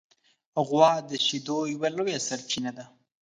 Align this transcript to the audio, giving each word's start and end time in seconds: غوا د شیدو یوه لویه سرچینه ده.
غوا 0.67 0.91
د 1.09 1.11
شیدو 1.25 1.57
یوه 1.73 1.89
لویه 1.97 2.19
سرچینه 2.27 2.71
ده. 2.77 2.85